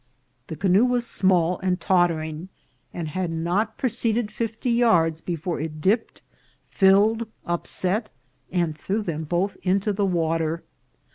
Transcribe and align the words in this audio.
The 0.47 0.55
ca 0.55 0.67
noe 0.67 0.83
was 0.83 1.05
small 1.05 1.59
and 1.59 1.79
tottering, 1.79 2.49
and 2.91 3.09
had 3.09 3.29
not 3.29 3.77
proceeded 3.77 4.31
fifty 4.31 4.71
yards 4.71 5.21
before 5.21 5.59
it 5.59 5.79
dipped, 5.79 6.23
filled, 6.67 7.27
upset, 7.45 8.09
and 8.51 8.75
threw 8.75 9.03
them 9.03 9.25
both 9.25 9.57
into 9.61 9.93
the 9.93 10.07
water. 10.07 10.63